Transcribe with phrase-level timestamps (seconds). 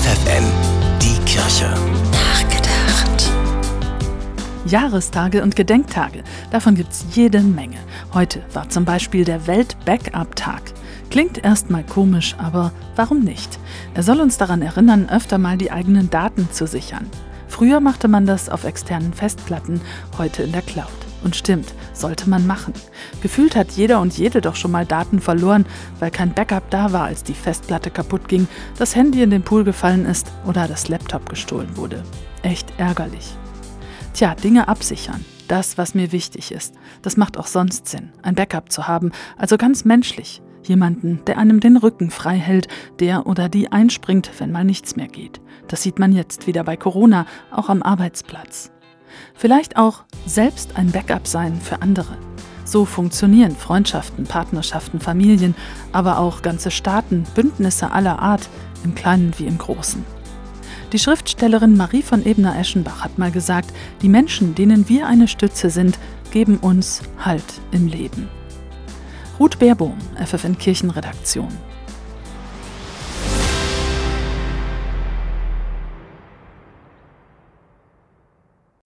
[0.00, 0.44] FFN,
[1.02, 1.68] die Kirche.
[2.10, 3.30] Nachgedacht.
[4.64, 7.76] Jahrestage und Gedenktage, davon gibt's jede Menge.
[8.14, 10.62] Heute war zum Beispiel der Welt-Backup-Tag.
[11.10, 13.58] Klingt erstmal komisch, aber warum nicht?
[13.92, 17.06] Er soll uns daran erinnern, öfter mal die eigenen Daten zu sichern.
[17.48, 19.82] Früher machte man das auf externen Festplatten,
[20.16, 20.99] heute in der Cloud.
[21.22, 22.72] Und stimmt, sollte man machen.
[23.22, 25.66] Gefühlt hat jeder und jede doch schon mal Daten verloren,
[25.98, 28.48] weil kein Backup da war, als die Festplatte kaputt ging,
[28.78, 32.02] das Handy in den Pool gefallen ist oder das Laptop gestohlen wurde.
[32.42, 33.34] Echt ärgerlich.
[34.14, 35.24] Tja, Dinge absichern.
[35.46, 36.74] Das, was mir wichtig ist.
[37.02, 40.42] Das macht auch sonst Sinn, ein Backup zu haben, also ganz menschlich.
[40.62, 42.68] Jemanden, der einem den Rücken frei hält,
[43.00, 45.40] der oder die einspringt, wenn mal nichts mehr geht.
[45.68, 48.70] Das sieht man jetzt wieder bei Corona, auch am Arbeitsplatz.
[49.34, 52.16] Vielleicht auch selbst ein Backup sein für andere.
[52.64, 55.54] So funktionieren Freundschaften, Partnerschaften, Familien,
[55.92, 58.48] aber auch ganze Staaten, Bündnisse aller Art,
[58.84, 60.04] im Kleinen wie im Großen.
[60.92, 63.72] Die Schriftstellerin Marie von Ebner-Eschenbach hat mal gesagt,
[64.02, 65.98] die Menschen, denen wir eine Stütze sind,
[66.30, 68.28] geben uns Halt im Leben.
[69.38, 71.48] Ruth Baerbohm, FFN Kirchenredaktion.